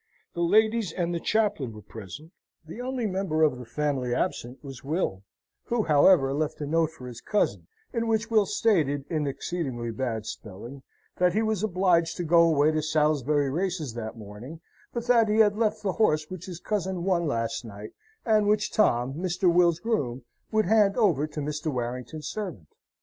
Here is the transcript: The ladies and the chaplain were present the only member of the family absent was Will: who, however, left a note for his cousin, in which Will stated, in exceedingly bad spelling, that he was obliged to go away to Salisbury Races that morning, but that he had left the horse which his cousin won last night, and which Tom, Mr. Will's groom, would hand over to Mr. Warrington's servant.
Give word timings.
The 0.33 0.41
ladies 0.41 0.91
and 0.91 1.13
the 1.13 1.19
chaplain 1.19 1.73
were 1.73 1.81
present 1.83 2.31
the 2.65 2.81
only 2.81 3.05
member 3.05 3.43
of 3.43 3.59
the 3.59 3.65
family 3.65 4.15
absent 4.15 4.63
was 4.63 4.83
Will: 4.83 5.21
who, 5.65 5.83
however, 5.83 6.33
left 6.33 6.59
a 6.59 6.65
note 6.65 6.89
for 6.89 7.05
his 7.05 7.21
cousin, 7.21 7.67
in 7.93 8.07
which 8.07 8.31
Will 8.31 8.47
stated, 8.47 9.05
in 9.11 9.27
exceedingly 9.27 9.91
bad 9.91 10.25
spelling, 10.25 10.81
that 11.17 11.33
he 11.33 11.43
was 11.43 11.61
obliged 11.61 12.17
to 12.17 12.23
go 12.23 12.41
away 12.41 12.71
to 12.71 12.81
Salisbury 12.81 13.51
Races 13.51 13.93
that 13.93 14.17
morning, 14.17 14.59
but 14.91 15.05
that 15.05 15.29
he 15.29 15.37
had 15.37 15.55
left 15.55 15.83
the 15.83 15.93
horse 15.93 16.25
which 16.31 16.47
his 16.47 16.59
cousin 16.59 17.03
won 17.03 17.27
last 17.27 17.63
night, 17.63 17.91
and 18.25 18.47
which 18.47 18.71
Tom, 18.71 19.13
Mr. 19.13 19.53
Will's 19.53 19.79
groom, 19.79 20.23
would 20.51 20.65
hand 20.65 20.97
over 20.97 21.27
to 21.27 21.41
Mr. 21.41 21.71
Warrington's 21.71 22.25
servant. 22.27 22.69